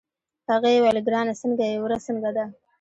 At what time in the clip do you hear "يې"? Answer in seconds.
1.69-1.77